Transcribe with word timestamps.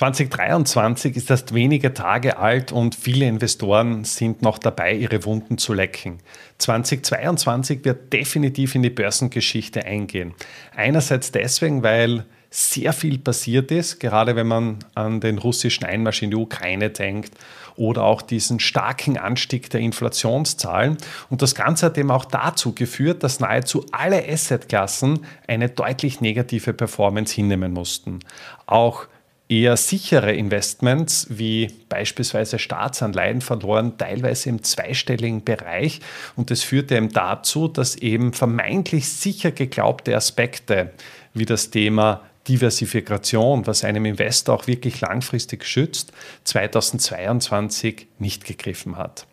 2023 0.00 1.14
ist 1.14 1.28
erst 1.28 1.52
wenige 1.52 1.92
Tage 1.92 2.38
alt 2.38 2.72
und 2.72 2.94
viele 2.94 3.26
Investoren 3.26 4.04
sind 4.04 4.40
noch 4.40 4.58
dabei, 4.58 4.94
ihre 4.94 5.26
Wunden 5.26 5.58
zu 5.58 5.74
lecken. 5.74 6.20
2022 6.56 7.84
wird 7.84 8.10
definitiv 8.10 8.74
in 8.74 8.82
die 8.82 8.88
Börsengeschichte 8.88 9.84
eingehen. 9.84 10.32
Einerseits 10.74 11.32
deswegen, 11.32 11.82
weil 11.82 12.24
sehr 12.48 12.94
viel 12.94 13.18
passiert 13.18 13.70
ist, 13.70 14.00
gerade 14.00 14.36
wenn 14.36 14.46
man 14.46 14.78
an 14.94 15.20
den 15.20 15.36
russischen 15.36 15.84
Einmarsch 15.84 16.22
in 16.22 16.30
die 16.30 16.36
Ukraine 16.36 16.88
denkt 16.88 17.34
oder 17.76 18.04
auch 18.04 18.22
diesen 18.22 18.58
starken 18.58 19.18
Anstieg 19.18 19.68
der 19.68 19.80
Inflationszahlen. 19.80 20.96
Und 21.28 21.42
das 21.42 21.54
Ganze 21.54 21.84
hat 21.84 21.98
eben 21.98 22.10
auch 22.10 22.24
dazu 22.24 22.74
geführt, 22.74 23.22
dass 23.22 23.38
nahezu 23.38 23.84
alle 23.92 24.26
Assetklassen 24.26 25.26
eine 25.46 25.68
deutlich 25.68 26.22
negative 26.22 26.72
Performance 26.72 27.34
hinnehmen 27.34 27.74
mussten. 27.74 28.20
Auch 28.64 29.06
eher 29.50 29.76
sichere 29.76 30.32
Investments 30.32 31.26
wie 31.28 31.72
beispielsweise 31.88 32.60
Staatsanleihen 32.60 33.40
verloren 33.40 33.98
teilweise 33.98 34.48
im 34.48 34.62
zweistelligen 34.62 35.42
Bereich 35.42 36.00
und 36.36 36.50
das 36.52 36.62
führte 36.62 36.96
eben 36.96 37.10
dazu, 37.10 37.66
dass 37.66 37.96
eben 37.96 38.32
vermeintlich 38.32 39.12
sicher 39.12 39.50
geglaubte 39.50 40.16
Aspekte 40.16 40.92
wie 41.34 41.46
das 41.46 41.70
Thema 41.70 42.22
Diversifikation, 42.46 43.66
was 43.66 43.84
einem 43.84 44.04
Investor 44.06 44.54
auch 44.54 44.66
wirklich 44.68 45.00
langfristig 45.00 45.64
schützt, 45.64 46.12
2022 46.44 48.06
nicht 48.18 48.44
gegriffen 48.44 48.96
hat. 48.96 49.26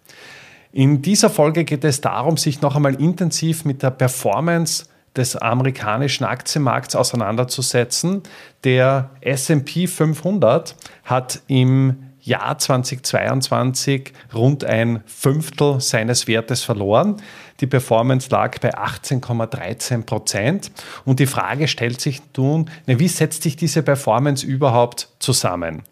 In 0.74 1.02
dieser 1.02 1.30
Folge 1.30 1.64
geht 1.64 1.84
es 1.84 2.02
darum, 2.02 2.38
sich 2.38 2.62
noch 2.62 2.76
einmal 2.76 2.96
intensiv 2.96 3.66
mit 3.66 3.84
der 3.84 3.92
Performance 3.92 4.86
des 5.18 5.36
amerikanischen 5.36 6.24
Aktienmarkts 6.24 6.96
auseinanderzusetzen. 6.96 8.24
Der 8.64 9.10
SP 9.22 9.88
500 9.88 10.76
hat 11.04 11.42
im 11.48 12.08
Jahr 12.28 12.58
2022 12.58 14.12
rund 14.34 14.66
ein 14.66 15.02
Fünftel 15.06 15.80
seines 15.80 16.28
Wertes 16.28 16.64
verloren. 16.64 17.18
Die 17.62 17.68
Performance 17.68 18.30
lag 18.30 18.60
bei 18.60 18.78
18,13 18.78 20.04
Prozent. 20.04 20.72
Und 21.06 21.20
die 21.20 21.26
Frage 21.26 21.68
stellt 21.68 22.02
sich 22.02 22.22
nun, 22.36 22.70
wie 22.86 23.08
setzt 23.08 23.44
sich 23.44 23.56
diese 23.56 23.82
Performance 23.82 24.46
überhaupt 24.46 25.10
zusammen? 25.20 25.84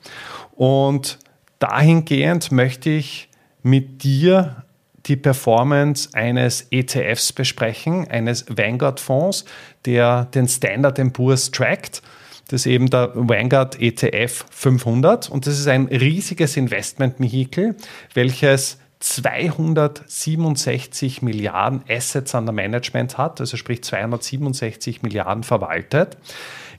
Und 0.56 1.20
dahingehend 1.60 2.52
möchte 2.52 2.90
ich 2.90 3.30
mit 3.64 4.04
dir 4.04 4.65
die 5.08 5.16
Performance 5.16 6.10
eines 6.14 6.68
ETFs 6.72 7.32
besprechen, 7.34 8.08
eines 8.10 8.46
Vanguard-Fonds, 8.50 9.46
der 9.86 10.26
den 10.26 10.48
Standard 10.48 11.00
Poor's 11.14 11.52
trackt. 11.52 12.02
Das 12.48 12.62
ist 12.62 12.68
eben 12.68 12.90
der 12.90 13.12
Vanguard 13.14 13.82
ETF 13.82 14.46
500 14.52 15.30
und 15.30 15.46
das 15.48 15.60
ist 15.60 15.68
ein 15.68 15.88
riesiges 15.88 16.56
Investment-Vehikel, 16.58 17.76
welches 18.14 18.78
267 19.00 21.22
Milliarden 21.22 21.84
Assets 21.90 22.34
under 22.34 22.52
Management 22.52 23.18
hat, 23.18 23.40
also 23.40 23.56
sprich 23.58 23.84
267 23.84 25.04
Milliarden 25.04 25.44
verwaltet. 25.44 26.18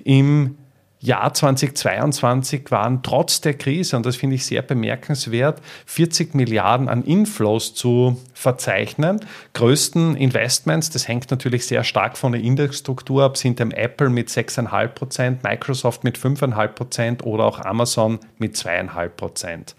Im 0.04 0.58
Jahr 0.98 1.32
2022 1.32 2.70
waren 2.70 3.02
trotz 3.02 3.40
der 3.40 3.54
Krise, 3.54 3.96
und 3.96 4.06
das 4.06 4.16
finde 4.16 4.36
ich 4.36 4.46
sehr 4.46 4.62
bemerkenswert, 4.62 5.60
40 5.84 6.34
Milliarden 6.34 6.88
an 6.88 7.04
Inflows 7.04 7.74
zu 7.74 8.20
verzeichnen. 8.32 9.20
Größten 9.52 10.16
Investments, 10.16 10.90
das 10.90 11.06
hängt 11.06 11.30
natürlich 11.30 11.66
sehr 11.66 11.84
stark 11.84 12.16
von 12.16 12.32
der 12.32 12.40
Indexstruktur 12.40 13.24
ab, 13.24 13.36
sind 13.36 13.58
dem 13.58 13.72
Apple 13.72 14.08
mit 14.08 14.30
6,5 14.30 14.88
Prozent, 14.88 15.44
Microsoft 15.44 16.02
mit 16.02 16.18
5,5 16.18 16.68
Prozent 16.68 17.24
oder 17.24 17.44
auch 17.44 17.60
Amazon 17.60 18.18
mit 18.38 18.56
2,5 18.56 19.08
Prozent. 19.10 19.76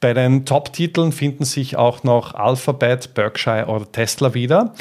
Bei 0.00 0.12
den 0.12 0.44
Top-Titeln 0.44 1.12
finden 1.12 1.44
sich 1.44 1.76
auch 1.76 2.02
noch 2.02 2.34
Alphabet, 2.34 3.14
Berkshire 3.14 3.66
oder 3.66 3.90
Tesla 3.90 4.34
wieder. 4.34 4.74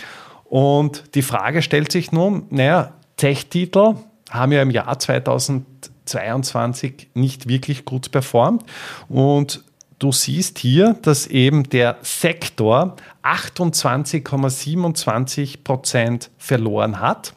Und 0.45 1.15
die 1.15 1.21
Frage 1.21 1.61
stellt 1.61 1.91
sich 1.91 2.11
nun, 2.11 2.47
naja, 2.49 2.93
Tech-Titel, 3.17 3.93
haben 4.31 4.51
ja 4.51 4.61
im 4.61 4.71
Jahr 4.71 4.97
2022 4.97 7.09
nicht 7.13 7.47
wirklich 7.47 7.85
gut 7.85 8.09
performt. 8.11 8.63
Und 9.07 9.63
du 9.99 10.11
siehst 10.11 10.57
hier, 10.57 10.95
dass 11.01 11.27
eben 11.27 11.69
der 11.69 11.97
Sektor 12.01 12.95
28,27 13.23 15.63
Prozent 15.63 16.31
verloren 16.37 16.99
hat. 16.99 17.33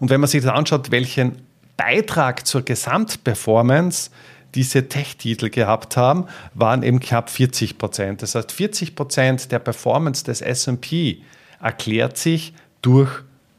Und 0.00 0.10
wenn 0.10 0.20
man 0.20 0.28
sich 0.28 0.42
das 0.42 0.52
anschaut, 0.52 0.90
welchen 0.90 1.42
Beitrag 1.76 2.46
zur 2.46 2.62
Gesamtperformance 2.62 4.10
diese 4.54 4.88
Tech-Titel 4.88 5.50
gehabt 5.50 5.96
haben, 5.96 6.26
waren 6.54 6.82
eben 6.82 7.00
knapp 7.00 7.30
40 7.30 7.78
Prozent. 7.78 8.22
Das 8.22 8.34
heißt, 8.34 8.52
40 8.52 8.94
Prozent 8.94 9.52
der 9.52 9.58
Performance 9.58 10.24
des 10.24 10.40
SP 10.42 11.22
erklärt 11.60 12.16
sich 12.16 12.54
durch 12.82 13.10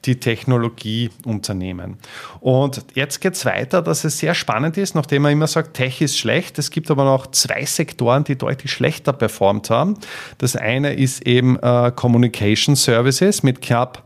die 0.06 0.20
Technologieunternehmen. 0.20 1.98
Und 2.40 2.86
jetzt 2.94 3.22
geht 3.22 3.34
es 3.34 3.46
weiter, 3.46 3.82
dass 3.82 4.04
es 4.04 4.20
sehr 4.20 4.36
spannend 4.36 4.78
ist, 4.78 4.96
nachdem 4.96 5.24
man 5.24 5.32
immer 5.32 5.48
sagt, 5.48 5.76
Tech 5.76 6.02
ist 6.02 6.18
schlecht. 6.18 6.60
Es 6.60 6.72
gibt 6.72 6.92
aber 6.92 7.06
noch 7.06 7.28
zwei 7.32 7.66
Sektoren, 7.66 8.24
die 8.24 8.38
deutlich 8.38 8.72
schlechter 8.72 9.14
performt 9.14 9.70
haben. 9.70 9.98
Das 10.38 10.56
eine 10.56 10.94
ist 10.94 11.26
eben 11.26 11.58
äh, 11.60 11.92
Communication 11.96 12.76
Services 12.76 13.44
mit 13.44 13.62
knapp 13.62 14.04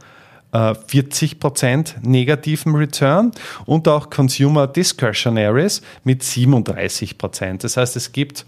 40 0.51 1.31
äh, 1.31 1.35
Prozent 1.35 1.97
negativen 2.01 2.75
Return 2.75 3.31
und 3.65 3.87
auch 3.87 4.09
Consumer 4.09 4.65
Discretionaries 4.65 5.81
mit 6.03 6.23
37 6.23 7.17
Prozent. 7.19 7.63
Das 7.63 7.77
heißt, 7.77 7.95
es 7.95 8.11
gibt 8.11 8.45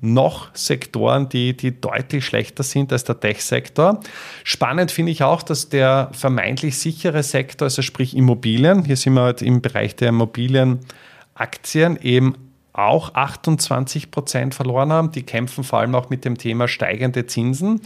noch 0.00 0.54
Sektoren, 0.54 1.28
die, 1.28 1.56
die 1.56 1.78
deutlich 1.80 2.24
schlechter 2.24 2.62
sind 2.62 2.92
als 2.92 3.04
der 3.04 3.20
Tech-Sektor. 3.20 4.00
Spannend 4.44 4.90
finde 4.90 5.12
ich 5.12 5.22
auch, 5.22 5.42
dass 5.42 5.68
der 5.68 6.08
vermeintlich 6.12 6.78
sichere 6.78 7.22
Sektor, 7.22 7.66
also 7.66 7.82
sprich 7.82 8.16
Immobilien, 8.16 8.84
hier 8.84 8.96
sind 8.96 9.14
wir 9.14 9.22
halt 9.22 9.42
im 9.42 9.60
Bereich 9.60 9.96
der 9.96 10.08
Immobilienaktien, 10.08 11.98
eben 12.00 12.34
auch 12.72 13.14
28 13.14 14.10
Prozent 14.10 14.54
verloren 14.54 14.92
haben. 14.92 15.12
Die 15.12 15.22
kämpfen 15.22 15.64
vor 15.64 15.80
allem 15.80 15.94
auch 15.94 16.08
mit 16.08 16.24
dem 16.24 16.38
Thema 16.38 16.66
steigende 16.68 17.26
Zinsen. 17.26 17.82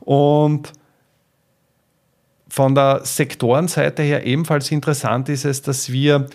Und 0.00 0.72
von 2.48 2.74
der 2.74 3.00
Sektorenseite 3.04 4.02
her 4.02 4.24
ebenfalls 4.24 4.70
interessant 4.70 5.28
ist 5.28 5.44
es, 5.44 5.62
dass 5.62 5.92
wir 5.92 6.28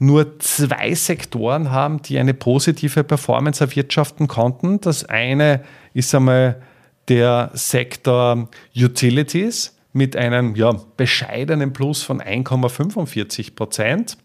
nur 0.00 0.38
zwei 0.38 0.94
Sektoren 0.94 1.70
haben, 1.70 2.00
die 2.00 2.18
eine 2.18 2.32
positive 2.32 3.04
Performance 3.04 3.62
erwirtschaften 3.62 4.28
konnten. 4.28 4.80
Das 4.80 5.04
eine 5.04 5.62
ist 5.92 6.14
einmal 6.14 6.62
der 7.08 7.50
Sektor 7.52 8.48
Utilities 8.74 9.76
mit 9.92 10.16
einem 10.16 10.56
ja, 10.56 10.72
bescheidenen 10.96 11.74
Plus 11.74 12.02
von 12.02 12.22
1,45 12.22 13.54
Prozent. 13.54 14.16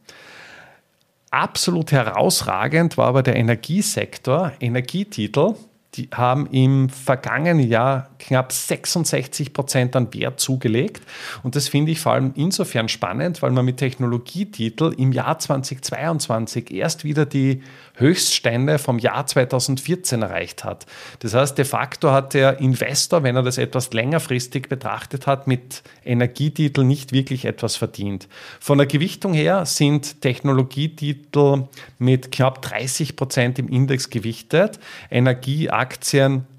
Absolut 1.29 1.91
herausragend 1.91 2.97
war 2.97 3.07
aber 3.07 3.21
der 3.21 3.35
Energiesektor, 3.35 4.53
Energietitel 4.61 5.55
die 5.95 6.09
haben 6.13 6.47
im 6.47 6.89
vergangenen 6.89 7.67
Jahr 7.67 8.09
knapp 8.19 8.51
66 8.51 9.53
Prozent 9.53 9.95
an 9.95 10.13
Wert 10.13 10.39
zugelegt. 10.39 11.01
Und 11.43 11.55
das 11.55 11.67
finde 11.67 11.91
ich 11.91 11.99
vor 11.99 12.13
allem 12.13 12.33
insofern 12.35 12.89
spannend, 12.89 13.41
weil 13.41 13.51
man 13.51 13.65
mit 13.65 13.77
Technologietitel 13.77 14.93
im 14.97 15.11
Jahr 15.11 15.39
2022 15.39 16.71
erst 16.71 17.03
wieder 17.03 17.25
die 17.25 17.61
Höchststände 17.97 18.77
vom 18.77 18.99
Jahr 18.99 19.25
2014 19.25 20.21
erreicht 20.21 20.63
hat. 20.63 20.85
Das 21.19 21.33
heißt, 21.33 21.57
de 21.57 21.65
facto 21.65 22.11
hat 22.11 22.33
der 22.33 22.59
Investor, 22.59 23.23
wenn 23.23 23.35
er 23.35 23.43
das 23.43 23.57
etwas 23.57 23.93
längerfristig 23.93 24.67
betrachtet 24.67 25.27
hat, 25.27 25.47
mit 25.47 25.83
Energietitel 26.03 26.83
nicht 26.83 27.13
wirklich 27.13 27.45
etwas 27.45 27.75
verdient. 27.75 28.27
Von 28.59 28.77
der 28.77 28.87
Gewichtung 28.87 29.33
her 29.33 29.65
sind 29.65 30.21
Technologietitel 30.21 31.67
mit 31.97 32.31
knapp 32.31 32.61
30 32.61 33.15
Prozent 33.15 33.59
im 33.59 33.69
Index 33.69 34.09
gewichtet, 34.09 34.79
Energieaktien 35.09 35.84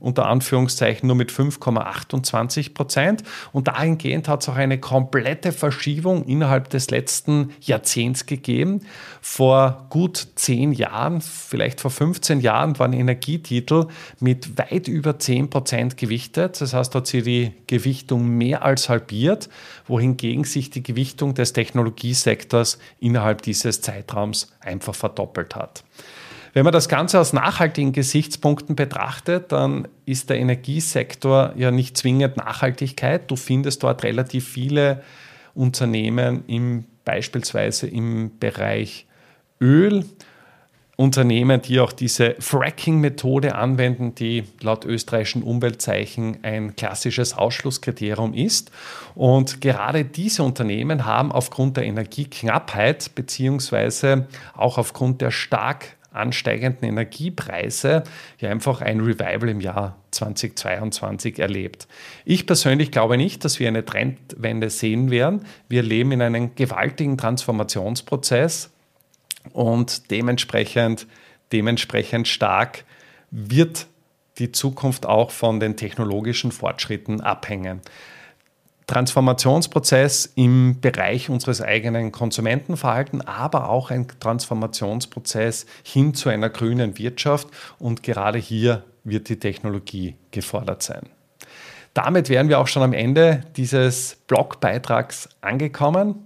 unter 0.00 0.26
Anführungszeichen 0.26 1.06
nur 1.06 1.16
mit 1.16 1.30
5,28 1.30 2.74
Prozent. 2.74 3.22
Und 3.52 3.68
dahingehend 3.68 4.28
hat 4.28 4.42
es 4.42 4.48
auch 4.48 4.56
eine 4.56 4.78
komplette 4.78 5.52
Verschiebung 5.52 6.24
innerhalb 6.24 6.70
des 6.70 6.90
letzten 6.90 7.52
Jahrzehnts 7.60 8.26
gegeben. 8.26 8.82
Vor 9.20 9.86
gut 9.90 10.28
zehn 10.36 10.72
Jahren 10.72 11.20
vielleicht 11.20 11.80
vor 11.80 11.90
15 11.90 12.40
Jahren 12.40 12.78
waren 12.78 12.92
Energietitel 12.92 13.86
mit 14.20 14.58
weit 14.58 14.88
über 14.88 15.18
10 15.18 15.50
Prozent 15.50 15.96
gewichtet. 15.96 16.60
Das 16.60 16.74
heißt, 16.74 16.94
hat 16.94 17.06
sie 17.06 17.22
die 17.22 17.52
Gewichtung 17.66 18.28
mehr 18.28 18.62
als 18.62 18.88
halbiert, 18.88 19.48
wohingegen 19.86 20.44
sich 20.44 20.70
die 20.70 20.82
Gewichtung 20.82 21.34
des 21.34 21.52
Technologiesektors 21.52 22.78
innerhalb 23.00 23.42
dieses 23.42 23.80
Zeitraums 23.80 24.52
einfach 24.60 24.94
verdoppelt 24.94 25.54
hat. 25.56 25.84
Wenn 26.56 26.64
man 26.64 26.72
das 26.72 26.88
Ganze 26.88 27.20
aus 27.20 27.34
nachhaltigen 27.34 27.92
Gesichtspunkten 27.92 28.76
betrachtet, 28.76 29.52
dann 29.52 29.88
ist 30.06 30.30
der 30.30 30.38
Energiesektor 30.38 31.52
ja 31.54 31.70
nicht 31.70 31.98
zwingend 31.98 32.38
Nachhaltigkeit. 32.38 33.30
Du 33.30 33.36
findest 33.36 33.82
dort 33.82 34.02
relativ 34.04 34.48
viele 34.48 35.02
Unternehmen 35.54 36.44
im, 36.46 36.84
beispielsweise 37.04 37.88
im 37.88 38.38
Bereich 38.40 39.06
Öl, 39.60 40.06
Unternehmen, 40.96 41.60
die 41.60 41.78
auch 41.78 41.92
diese 41.92 42.36
Fracking-Methode 42.38 43.54
anwenden, 43.54 44.14
die 44.14 44.44
laut 44.62 44.86
österreichischen 44.86 45.42
Umweltzeichen 45.42 46.38
ein 46.42 46.74
klassisches 46.74 47.36
Ausschlusskriterium 47.36 48.32
ist. 48.32 48.70
Und 49.14 49.60
gerade 49.60 50.06
diese 50.06 50.42
Unternehmen 50.42 51.04
haben 51.04 51.32
aufgrund 51.32 51.76
der 51.76 51.84
Energieknappheit 51.84 53.14
beziehungsweise 53.14 54.26
auch 54.54 54.78
aufgrund 54.78 55.20
der 55.20 55.30
stark 55.30 55.96
ansteigenden 56.16 56.88
Energiepreise 56.88 58.04
ja 58.38 58.50
einfach 58.50 58.80
ein 58.80 59.00
Revival 59.00 59.48
im 59.48 59.60
Jahr 59.60 59.96
2022 60.10 61.38
erlebt. 61.38 61.86
Ich 62.24 62.46
persönlich 62.46 62.90
glaube 62.90 63.16
nicht, 63.16 63.44
dass 63.44 63.60
wir 63.60 63.68
eine 63.68 63.84
Trendwende 63.84 64.70
sehen 64.70 65.10
werden. 65.10 65.46
Wir 65.68 65.82
leben 65.82 66.12
in 66.12 66.22
einem 66.22 66.54
gewaltigen 66.54 67.18
Transformationsprozess 67.18 68.70
und 69.52 70.10
dementsprechend, 70.10 71.06
dementsprechend 71.52 72.28
stark 72.28 72.84
wird 73.30 73.86
die 74.38 74.52
Zukunft 74.52 75.06
auch 75.06 75.30
von 75.30 75.60
den 75.60 75.76
technologischen 75.76 76.52
Fortschritten 76.52 77.20
abhängen. 77.20 77.80
Transformationsprozess 78.86 80.32
im 80.36 80.80
Bereich 80.80 81.28
unseres 81.28 81.60
eigenen 81.60 82.12
Konsumentenverhaltens, 82.12 83.26
aber 83.26 83.68
auch 83.68 83.90
ein 83.90 84.06
Transformationsprozess 84.20 85.66
hin 85.82 86.14
zu 86.14 86.28
einer 86.28 86.50
grünen 86.50 86.96
Wirtschaft. 86.98 87.48
Und 87.78 88.02
gerade 88.02 88.38
hier 88.38 88.84
wird 89.02 89.28
die 89.28 89.38
Technologie 89.38 90.16
gefordert 90.30 90.82
sein. 90.82 91.08
Damit 91.94 92.28
wären 92.28 92.48
wir 92.48 92.60
auch 92.60 92.66
schon 92.66 92.82
am 92.82 92.92
Ende 92.92 93.42
dieses 93.56 94.18
Blogbeitrags 94.26 95.30
angekommen. 95.40 96.25